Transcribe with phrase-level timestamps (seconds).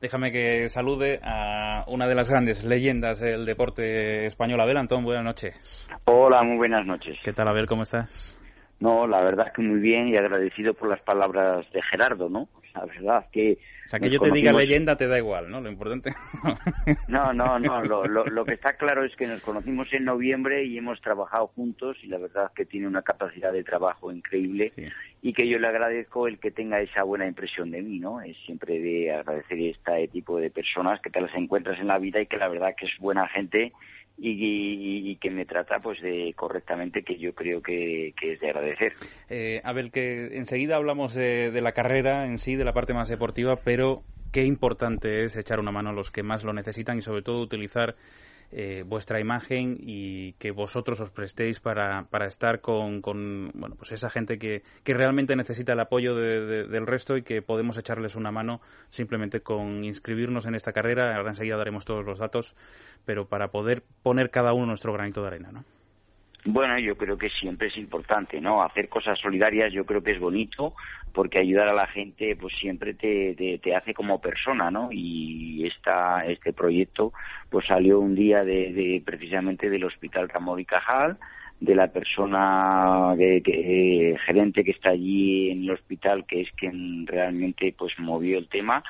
[0.00, 5.02] Déjame que salude a una de las grandes leyendas del deporte español, Abel Antón.
[5.02, 5.56] Buenas noches.
[6.04, 7.18] Hola, muy buenas noches.
[7.24, 7.66] ¿Qué tal, Abel?
[7.66, 8.38] ¿Cómo estás?
[8.78, 12.48] No, la verdad que muy bien y agradecido por las palabras de Gerardo, ¿no?
[12.78, 13.58] La verdad que...
[13.86, 15.60] O sea, que yo te diga leyenda te da igual, ¿no?
[15.60, 16.14] Lo importante...
[17.08, 17.82] no, no, no.
[17.84, 21.96] Lo, lo, que está claro es que nos conocimos en noviembre y hemos trabajado juntos
[22.02, 24.72] y la verdad que tiene una capacidad de trabajo increíble
[25.22, 28.20] y que yo le agradezco el que tenga esa buena impresión de mí, ¿no?
[28.20, 32.20] Es siempre de agradecer este tipo de personas que te las encuentras en la vida
[32.20, 33.72] y que la verdad que es buena gente
[34.18, 38.92] y, que me trata pues de correctamente que yo creo que, es de agradecer.
[39.28, 43.08] Eh, Abel, que enseguida hablamos de, de, la carrera en sí, de la parte más
[43.08, 47.02] deportiva, pero qué importante es echar una mano a los que más lo necesitan y
[47.02, 47.96] sobre todo utilizar
[48.50, 53.92] eh, vuestra imagen y que vosotros os prestéis para, para estar con, con, bueno, pues
[53.92, 58.30] esa gente que, que realmente necesita el apoyo del resto y que podemos echarles una
[58.30, 61.16] mano simplemente con inscribirnos en esta carrera.
[61.16, 62.54] Ahora enseguida daremos todos los datos,
[63.04, 65.64] pero para poder poner cada uno nuestro granito de arena, ¿no?
[66.44, 68.62] Bueno, yo creo que siempre es importante, ¿no?
[68.62, 70.74] Hacer cosas solidarias yo creo que es bonito
[71.12, 74.88] porque ayudar a la gente pues siempre te, te, hace como persona, ¿no?
[74.92, 77.12] Y esta, este proyecto
[77.50, 80.66] pues salió un día de, precisamente del Hospital Ramón y
[81.60, 87.74] de la persona que, gerente que está allí en el hospital que es quien realmente
[87.76, 88.84] pues movió el tema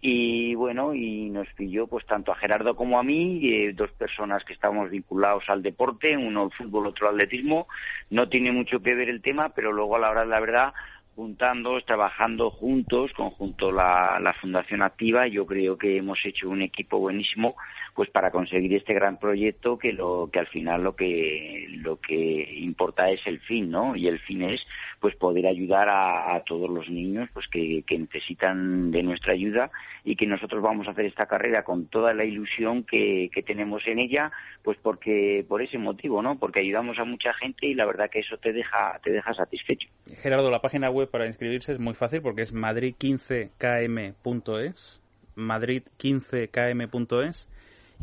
[0.00, 4.42] y bueno y nos pilló pues tanto a Gerardo como a mí eh, dos personas
[4.44, 7.68] que estamos vinculados al deporte uno al fútbol otro al atletismo.
[8.10, 10.72] No tiene mucho que ver el tema pero luego a la hora de la verdad
[11.16, 16.98] juntando, trabajando juntos, conjunto la, la Fundación Activa, yo creo que hemos hecho un equipo
[16.98, 17.56] buenísimo
[17.94, 22.54] pues para conseguir este gran proyecto que lo que al final lo que lo que
[22.58, 23.94] importa es el fin, ¿no?
[23.96, 24.60] Y el fin es
[25.00, 29.70] pues poder ayudar a, todos los niños pues que, que, necesitan de nuestra ayuda
[30.04, 33.82] y que nosotros vamos a hacer esta carrera con toda la ilusión que, que tenemos
[33.86, 34.30] en ella,
[34.62, 36.38] pues porque por ese motivo, ¿no?
[36.38, 39.88] Porque ayudamos a mucha gente y la verdad que eso te deja te deja satisfecho.
[40.22, 45.00] Gerardo, la página web para inscribirse es muy fácil porque es madrid15km.es,
[45.36, 47.48] madrid15km.es.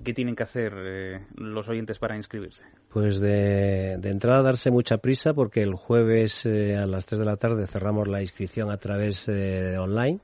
[0.04, 2.64] ¿Qué tienen que hacer eh, los oyentes para inscribirse?
[2.90, 7.38] Pues de, entrada darse mucha prisa porque el jueves eh, a las 3 de la
[7.38, 10.20] tarde cerramos la inscripción a través de eh, online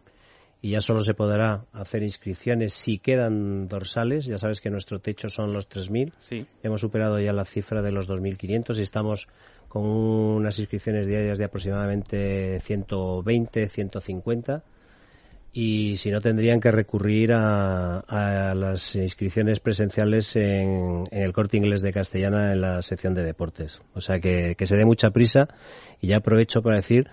[0.62, 4.26] y ya solo se podrá hacer inscripciones si quedan dorsales.
[4.26, 6.14] Ya sabes que nuestro techo son los 3.000.
[6.20, 6.48] Sí.
[6.64, 9.28] Hemos superado ya la cifra de los 2.500 y estamos
[9.68, 14.64] con unas inscripciones diarias de aproximadamente 120, 150
[15.53, 21.94] y si no tendrían que recurrir a, las inscripciones presenciales en, el corte inglés de
[21.94, 23.80] Castellana en la sección de deportes.
[23.94, 25.47] O sea que, que se dé mucha prisa
[26.02, 27.08] y ya aprovecho para decir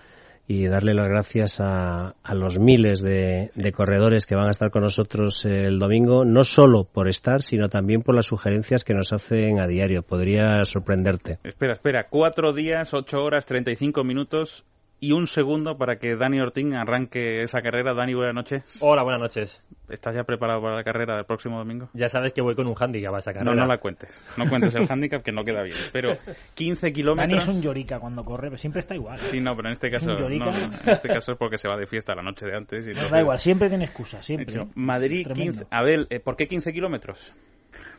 [0.47, 5.45] y darle las gracias a, los miles de, corredores que van a estar con nosotros
[5.45, 9.67] el domingo, no solo por estar, sino también por las sugerencias que nos hacen a
[9.67, 10.01] diario.
[10.01, 11.39] Podría sorprenderte.
[11.43, 14.65] Espera, espera, cuatro días, ocho horas, treinta y cinco minutos
[15.03, 17.95] y un segundo para que Dani Ortín arranque esa carrera.
[17.95, 18.63] Dani, buenas noches.
[18.81, 19.63] Hola, buenas noches.
[19.89, 21.89] ¿Estás ya preparado para la carrera del próximo domingo?
[21.93, 23.55] Ya sabes que voy con un handicap a esa carrera.
[23.55, 24.15] No, no la cuentes.
[24.37, 25.75] No cuentes el handicap que no queda bien.
[25.91, 26.19] Pero
[26.53, 27.29] 15 kilómetros...
[27.31, 29.19] Dani es un llorica cuando corre, pero siempre está igual.
[29.31, 30.05] Sí, no, pero en este caso...
[30.05, 32.87] No, en este caso es porque se va de fiesta la noche de antes.
[32.87, 34.53] Y da igual, siempre tiene excusa, siempre.
[34.53, 35.65] Hecho, Madrid, 15...
[35.71, 37.33] A ver, ¿por qué 15 kilómetros?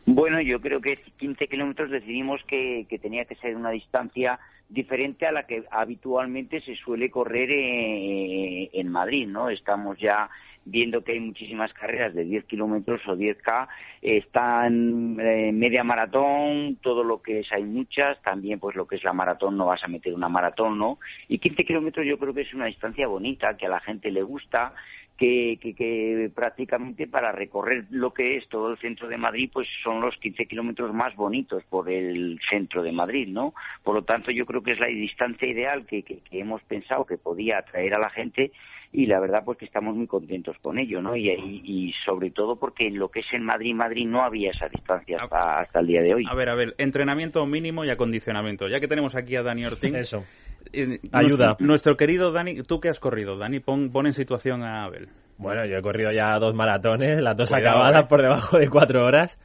[0.05, 4.39] Bueno, yo creo que 15 kilómetros decidimos que, que tenía que ser una distancia
[4.73, 9.49] diferente a la que habitualmente se suele correr eh, en Madrid, ¿no?
[9.49, 10.29] Estamos ya
[10.65, 13.67] viendo que hay muchísimas carreras de 10 kilómetros o 10K,
[14.01, 19.03] están eh, media maratón, todo lo que es, hay muchas, también pues lo que es
[19.03, 20.99] la maratón, no vas a meter una maratón, ¿no?
[21.27, 24.23] Y 15 kilómetros yo creo que es una distancia bonita, que a la gente le
[24.23, 24.73] gusta,
[25.17, 30.01] que, que, prácticamente para recorrer lo que es todo el centro de Madrid, pues son
[30.01, 33.53] los 15 kilómetros más bonitos por el centro de Madrid, ¿no?
[33.83, 37.17] Por lo tanto, yo creo que es la distancia ideal que, que, hemos pensado que
[37.17, 38.51] podía atraer a la gente
[38.91, 41.15] y la verdad pues que estamos muy contentos con ello, ¿no?
[41.15, 44.67] Y, y, sobre todo porque en lo que es en Madrid, Madrid no había esa
[44.67, 46.25] distancia hasta, hasta, el día de hoy.
[46.29, 48.67] A ver, a ver, entrenamiento mínimo y acondicionamiento.
[48.67, 49.93] Ya que tenemos aquí a Dani Ortiz.
[49.93, 50.25] Eso.
[50.71, 51.55] Eh, Ayuda.
[51.59, 53.37] Nuestro, querido Dani, ¿tú qué has corrido?
[53.37, 55.09] Dani, pon, pon en situación a Abel.
[55.37, 58.07] Bueno, yo he corrido ya dos maratones, las dos acabadas eh.
[58.07, 59.37] por debajo de cuatro horas.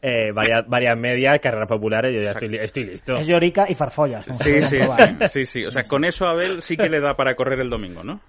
[0.00, 3.16] Eh, varias, varias medias, carreras populares, yo ya estoy, estoy listo.
[3.16, 4.24] Es llorica y farfollas.
[4.40, 4.78] Sí, sí,
[5.28, 8.02] sí, sí, O sea, con eso Abel sí que le da para correr el domingo,
[8.02, 8.20] ¿no?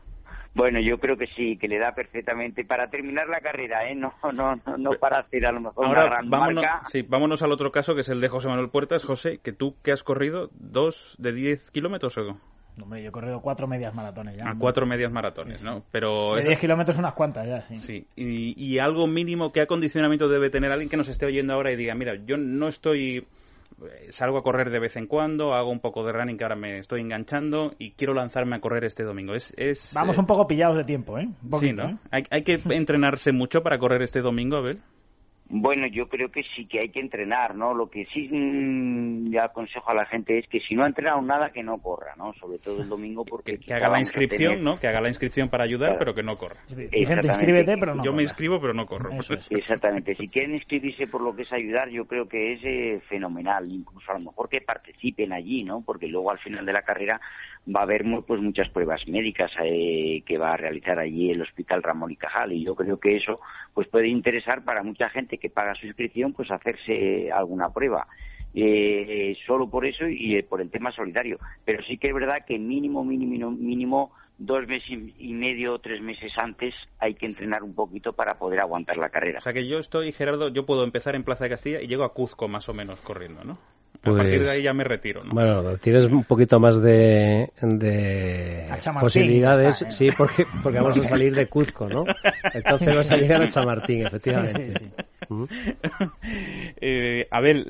[0.56, 3.96] Bueno, yo creo que sí, que le da perfectamente para terminar la carrera, ¿eh?
[3.96, 7.52] No, no, no, para hacer a lo mejor Ahora, una gran vámonos, Sí, vámonos al
[7.52, 9.04] otro caso, que es el de José Manuel Puertas.
[9.04, 12.38] José, que tú que has corrido dos de diez kilómetros o
[12.82, 14.50] Hombre, yo he corrido cuatro medias maratones ya.
[14.50, 15.84] A cuatro medias maratones, ¿no?
[15.92, 16.36] Pero...
[16.36, 17.76] De 10 kilómetros unas cuantas ya, sí.
[17.76, 21.72] Sí, y, y algo mínimo, ¿qué acondicionamiento debe tener alguien que nos esté oyendo ahora
[21.72, 23.28] y diga, mira, yo no estoy,
[24.10, 26.80] salgo a correr de vez en cuando, hago un poco de running que ahora me
[26.80, 29.34] estoy enganchando y quiero lanzarme a correr este domingo?
[29.34, 31.28] Es, es Vamos eh, un poco pillados de tiempo, ¿eh?
[31.28, 31.90] Un Sí, ¿no?
[31.90, 31.98] ¿eh?
[32.12, 34.82] Hay, hay que entrenarse mucho para correr este domingo, Abel.
[35.56, 37.76] Bueno, yo creo que sí que hay que entrenar, ¿no?
[37.76, 41.22] Lo que sí mm, le aconsejo a la gente es que si no ha entrenado
[41.22, 42.34] nada, que no corra, ¿no?
[42.34, 44.80] Sobre todo el domingo porque Que, que haga la inscripción, tener- ¿no?
[44.80, 46.00] Que haga la inscripción para ayudar, Claro.
[46.00, 46.56] pero que no corra.
[46.70, 47.28] Exactamente.
[47.28, 49.12] inscríbete, pero no Yo me inscribo, pero no corro.
[49.12, 49.36] Eso.
[49.52, 50.16] Exactamente.
[50.16, 53.70] Si quieren inscribirse por lo que es ayudar, yo creo que es eh, fenomenal.
[53.72, 55.84] Incluso a lo mejor que participen allí, ¿no?
[55.86, 57.22] Porque luego al final de la carrera
[57.74, 61.84] va a haber pues muchas pruebas médicas eh, que va a realizar allí el Hospital
[61.84, 62.52] Ramón y Cajal.
[62.54, 63.40] Y yo creo que eso
[63.76, 68.08] pues puede interesar para mucha gente que paga su inscripción, pues hacerse alguna prueba.
[68.56, 71.38] Eh, solo por eso y eh, por el tema solidario.
[71.66, 76.32] Pero sí que es verdad que mínimo, mínimo, mínimo dos meses y medio, tres meses
[76.38, 79.40] antes hay que entrenar un poquito para poder aguantar la carrera.
[79.40, 82.04] O sea que yo estoy, Gerardo, yo puedo empezar en Plaza de Castilla y llego
[82.06, 83.54] a Cuzco más o menos corriendo, ¿no?
[83.54, 85.34] A Pues- partir de ahí ya me retiro, ¿no?
[85.34, 88.68] Bueno, tienes un poquito más de, de
[89.00, 89.92] posibilidades, está, ¿eh?
[89.92, 92.04] sí, porque, porque vamos a salir de Cuzco, ¿no?
[92.54, 94.72] Entonces vas a llegar a Chamartín, efectivamente.
[94.72, 95.04] Sí, sí, sí.
[96.86, 97.66] Eh, a ver,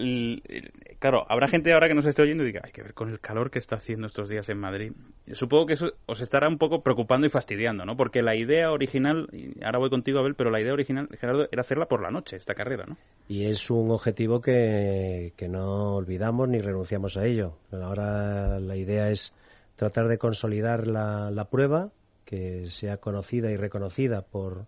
[0.99, 3.19] claro, habrá gente ahora que nos esté oyendo y diga, hay que ver con el
[3.19, 4.91] calor que está haciendo estos días en Madrid.
[5.33, 7.95] Supongo que eso os estará un poco preocupando y fastidiando, ¿no?
[7.95, 11.61] Porque la idea original, y ahora voy contigo, Abel, pero la idea original, Gerardo, era
[11.61, 12.97] hacerla por la noche, esta carrera, ¿no?
[13.27, 17.57] Y es un objetivo que, que no olvidamos ni renunciamos a ello.
[17.71, 19.33] Ahora la idea es
[19.75, 21.91] tratar de consolidar la, la prueba,
[22.25, 24.65] que sea conocida y reconocida por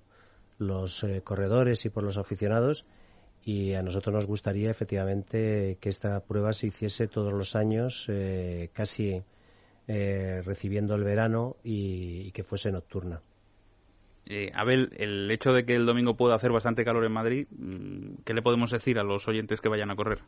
[0.58, 2.86] los eh, corredores y por los aficionados.
[3.44, 8.70] Y a nosotros nos gustaría efectivamente que esta prueba se hiciese todos los años, eh,
[8.74, 9.22] casi
[9.88, 13.22] eh, recibiendo el verano y, que fuese nocturna.
[14.56, 18.34] Abel, el hecho de que el domingo pueda hacer bastante calor en Madrid, mm, ¿qué
[18.34, 20.22] le podemos decir a los oyentes que vayan a correr?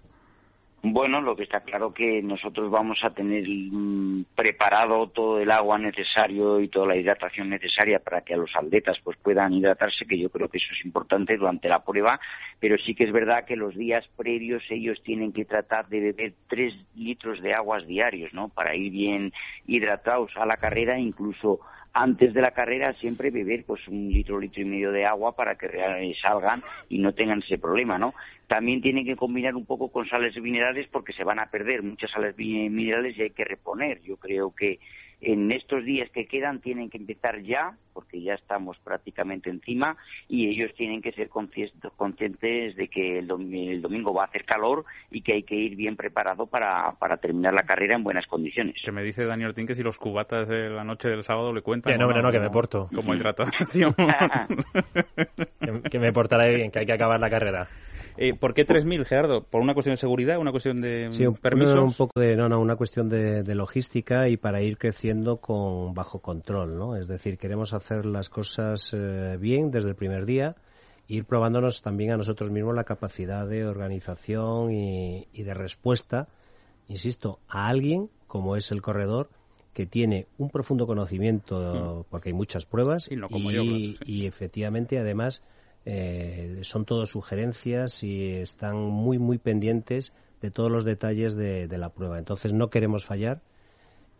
[0.83, 5.79] Bueno, lo que está claro que nosotros vamos a tener mm, preparado todo el agua
[5.79, 10.19] necesario y toda la hidratación necesaria para que a los atletas pues puedan hidratarse, que
[10.19, 12.19] yo creo que eso es importante durante la prueba,
[12.59, 16.33] pero sí que es verdad que los días previos ellos tienen que tratar de beber
[16.47, 18.49] tres litros de aguas diarios, ¿no?
[18.49, 19.33] Para ir bien
[19.65, 21.59] hidratados a la carrera, incluso
[21.99, 25.55] antes de la carrera siempre beber pues un litro, litro y medio de agua para
[25.55, 25.67] que
[26.21, 28.13] salgan y no tengan ese problema, ¿no?
[28.47, 32.11] También tienen que combinar un poco con sales minerales porque se van a perder muchas
[32.11, 34.01] sales mi- minerales y hay que reponer.
[34.03, 34.79] Yo creo que
[35.21, 39.97] en estos días que quedan tienen que empezar ya, porque ya estamos prácticamente encima,
[40.29, 44.27] y ellos tienen que ser consci- conscientes de que el, dom- el domingo va a
[44.27, 48.03] hacer calor y que hay que ir bien preparado para, para terminar la carrera en
[48.03, 48.75] buenas condiciones.
[48.85, 51.61] Que me dice Daniel Ortín que si los cubatas de la noche del sábado le
[51.61, 51.93] cuentan.
[51.93, 52.87] Que no, o hombre, no, que me porto.
[52.93, 53.95] Como hidratación.
[55.59, 57.67] Que, que me portaré bien, que hay que acabar la carrera.
[58.17, 59.43] Eh, ¿Por qué 3.000, Gerardo?
[59.43, 60.39] ¿Por una cuestión de seguridad?
[60.39, 61.75] ¿Una cuestión de Sí, un, permisos?
[61.75, 65.37] no, un poco de, no, no, una cuestión de, de logística y para ir creciendo
[65.37, 66.95] con bajo control, ¿no?
[66.95, 70.55] Es decir, queremos hacer las cosas eh, bien desde el primer día,
[71.07, 76.27] ir probándonos también a nosotros mismos la capacidad de organización y, y de respuesta,
[76.87, 79.29] insisto, a alguien como es el corredor
[79.73, 83.97] que tiene un profundo conocimiento, porque hay muchas pruebas, Y no como yo, claro, sí.
[84.05, 85.43] y efectivamente además
[85.89, 91.77] eh, son todo sugerencias y están muy muy pendientes de todos los detalles de, de
[91.77, 92.19] la prueba.
[92.19, 93.41] Entonces no queremos fallar.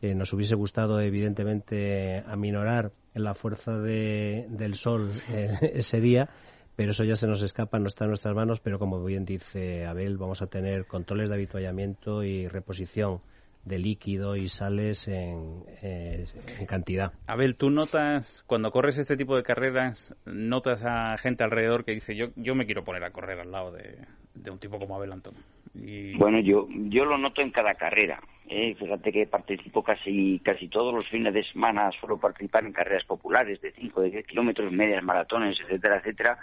[0.01, 6.29] Eh, nos hubiese gustado evidentemente aminorar la fuerza de- del sol eh, ese día,
[6.75, 8.59] pero eso ya se nos escapa, no está en nuestras manos.
[8.61, 13.19] Pero como bien dice Abel, vamos a tener controles de habituallamiento y reposición
[13.67, 16.25] de líquido y sales en, eh,
[16.59, 17.13] en cantidad.
[17.27, 22.15] Abel, ¿tú notas, cuando corres este tipo de carreras, notas a gente alrededor que dice,
[22.15, 23.97] yo, yo me quiero poner a correr al lado de,
[24.35, 25.35] de un tipo como Abel Antón?
[25.75, 26.15] Y...
[26.17, 28.19] Bueno, yo yo lo noto en cada carrera.
[28.49, 28.75] ¿eh?
[28.75, 33.61] Fíjate que participo casi casi todos los fines de semana, suelo participar en carreras populares
[33.61, 36.39] de 5, de 10 kilómetros, medias maratones, etcétera, etcétera.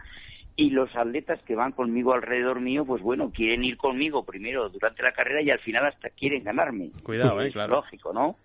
[0.56, 5.02] Y los atletas que van conmigo alrededor mío, pues bueno, quieren ir conmigo primero durante
[5.02, 6.90] la carrera y al final hasta quieren ganarme.
[7.02, 7.74] Cuidado, eh, Es claro.
[7.76, 8.36] lógico, ¿no?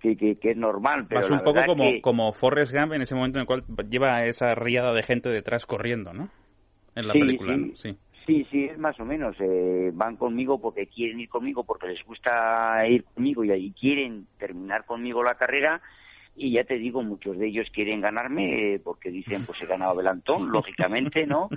[0.00, 2.92] Que, que, que es normal, pero Vas la un poco como, que- como Forrest Gump
[2.94, 6.28] en ese momento en el cual lleva esa riada de gente detrás corriendo, ¿no?
[6.94, 7.60] En la Sí, película, sí.
[7.60, 7.76] ¿no?
[7.76, 7.96] Sí.
[8.26, 9.36] Sí, sí, es más o menos.
[9.38, 14.26] eh, van conmigo porque quieren ir conmigo, porque les gusta ir conmigo y, y quieren
[14.38, 15.82] terminar conmigo la carrera.
[16.36, 19.96] Y ya te digo, muchos de ellos quieren ganarme eh, porque dicen, pues he ganado
[19.96, 21.48] Belantón, lógicamente, ¿no?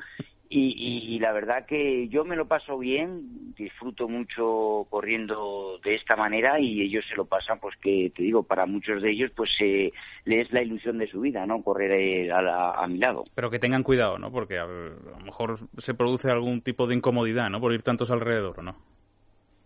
[0.49, 6.59] y, la verdad que yo me lo paso bien, disfruto mucho corriendo de esta manera
[6.59, 9.91] y ellos se lo pasan, pues que te digo, para muchos de ellos, pues eh,
[10.25, 11.61] les es la ilusión de su vida, ¿no?
[11.63, 13.25] Correr eh, a, a, mi lado.
[13.35, 14.31] Pero que tengan cuidado, ¿no?
[14.31, 17.59] Porque a, lo mejor se produce algún tipo de incomodidad, ¿no?
[17.59, 18.75] Por ir tantos alrededor, ¿no?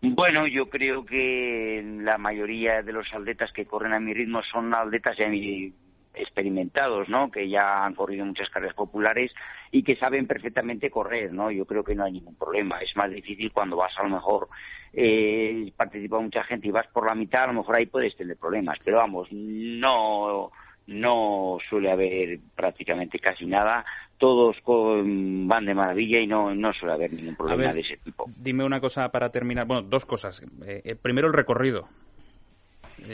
[0.02, 4.74] Bueno, yo creo que la mayoría de los atletas que corren a mi ritmo son
[4.74, 5.28] atletas ya
[6.14, 7.30] experimentados, ¿no?
[7.30, 9.32] Que ya han corrido muchas carreras populares
[9.72, 11.52] y que saben perfectamente correr, ¿no?
[11.52, 12.82] Yo creo que no hay ningún problema.
[12.82, 14.50] Es más difícil cuando vas a lo mejor
[14.92, 18.38] eh, participa mucha gente y vas por la mitad, a lo mejor ahí puedes tener
[18.38, 18.80] problemas.
[18.84, 20.52] Pero vamos, no
[20.92, 23.86] no suele haber prácticamente casi nada.
[24.18, 28.26] Todos van de maravilla y no, no suele haber ningún problema de ese tipo.
[28.38, 29.66] Dime una cosa para terminar.
[29.66, 30.44] Bueno, dos cosas.
[30.66, 31.88] Eh, eh, primero, el recorrido.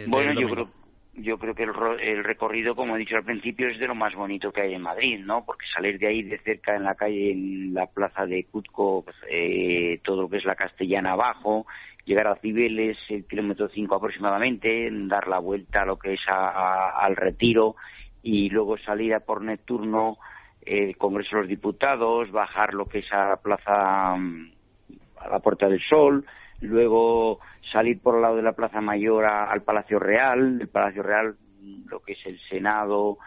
[0.08, 0.70] bueno, yo creo
[1.18, 4.52] yo creo que el, recorrido, como he dicho al principio, es de lo más bonito
[4.52, 5.44] que hay en Madrid, ¿no?
[5.46, 9.16] Porque salir de ahí de cerca en la calle, en la plaza de Cutco, pues,
[9.30, 11.66] eh, todo lo que es la Castellana abajo,
[12.06, 17.16] llegar a Cibeles, el kilómetro 5 aproximadamente, dar la vuelta a lo que es al
[17.16, 17.76] retiro
[18.22, 20.18] y luego salir a por Nepturno,
[20.62, 24.52] el Congreso de los Diputados, bajar lo que es a la plaza, mm,
[25.18, 26.26] a la Puerta del Sol,
[26.62, 27.40] luego
[27.72, 31.36] salir por el lado de la Plaza Mayor al Palacio Real, el Palacio Real,
[31.88, 33.18] lo que es el Senado,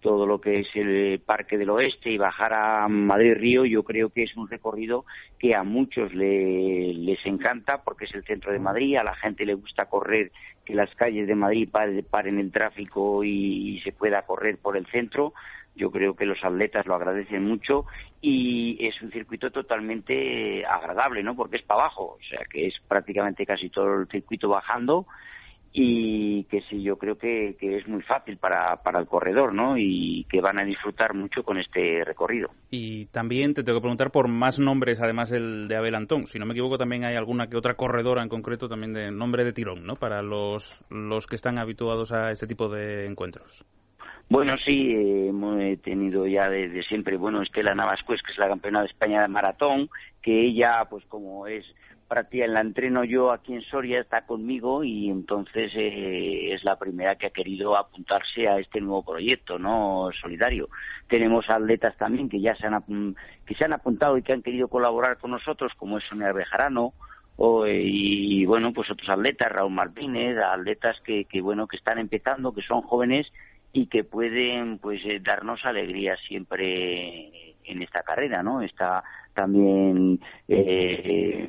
[0.00, 4.10] todo lo que es el Parque del Oeste y bajar a Madrid Río, yo creo
[4.10, 5.04] que es un recorrido
[5.38, 9.54] que a muchos les encanta porque es el centro de Madrid, a la gente le
[9.54, 10.32] gusta correr,
[10.64, 11.68] que las calles de Madrid
[12.10, 15.32] paren el tráfico y se pueda correr por el centro
[15.76, 17.86] yo creo que los atletas lo agradecen mucho
[18.20, 21.34] y es un circuito totalmente agradable, ¿no?
[21.36, 25.06] Porque es para abajo, o sea que es prácticamente casi todo el circuito bajando
[25.72, 29.76] y que sí, yo creo que, es muy fácil para, para el corredor, ¿no?
[29.78, 32.50] Y que van a disfrutar mucho con este recorrido.
[32.70, 36.26] Y también te tengo que preguntar por más nombres, además del de Abel Antón.
[36.26, 39.44] Si no me equivoco, también hay alguna que otra corredora en concreto también de nombre
[39.44, 39.94] de tirón, ¿no?
[39.94, 43.64] Para los, los que están habituados a este tipo de encuentros.
[44.30, 44.94] Bueno, sí,
[45.28, 49.26] hemos tenido ya desde siempre, bueno, Estela Navascués, que es la campeona de España de
[49.26, 49.90] maratón,
[50.22, 51.66] que ella, pues como es
[52.06, 57.16] práctica, la entreno yo aquí en Soria, está conmigo y entonces eh, es la primera
[57.16, 60.10] que ha querido apuntarse a este nuevo proyecto, ¿no?
[60.20, 60.68] Solidario.
[61.08, 64.68] Tenemos atletas también que ya se han, que se han apuntado y que han querido
[64.68, 66.92] colaborar con nosotros, como es Sonia Bejarano,
[67.36, 72.52] o, y bueno, pues otros atletas, Raúl Martínez, atletas que, que bueno, que están empezando,
[72.52, 73.26] que son jóvenes
[73.72, 81.48] y que pueden pues eh, darnos alegría siempre en esta carrera no está también eh,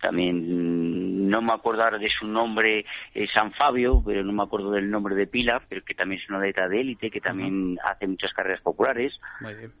[0.00, 4.90] también no me acuerdo de su nombre eh, San Fabio pero no me acuerdo del
[4.90, 8.32] nombre de Pila pero que también es una atleta de élite que también hace muchas
[8.32, 9.12] carreras populares.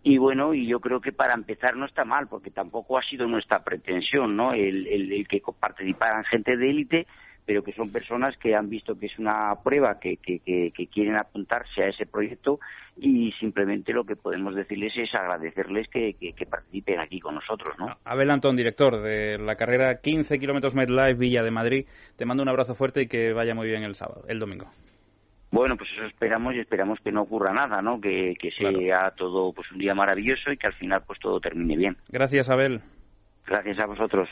[0.02, 3.28] Y bueno y yo creo que para empezar no está mal porque tampoco ha sido
[3.28, 7.06] nuestra pretensión no el, el, el que participaran gente de élite
[7.46, 11.16] pero que son personas que han visto que es una prueba, que, que, que, quieren
[11.16, 12.60] apuntarse a ese proyecto
[12.96, 16.14] y simplemente lo que podemos decirles es agradecerles que,
[16.48, 17.76] participen aquí con nosotros.
[17.78, 17.96] ¿no?
[18.04, 21.86] Abel Antón, director de la carrera 15 kilómetros MedLife Villa de Madrid,
[22.16, 24.66] te mando un abrazo fuerte y que vaya muy bien el sábado, el domingo.
[25.54, 28.00] Bueno, pues eso esperamos y esperamos que no ocurra nada, ¿no?
[28.00, 31.96] Que, sea todo pues un día maravilloso y que al final pues todo termine bien.
[32.08, 32.80] Gracias, Abel.
[33.46, 34.28] Gracias a vosotros.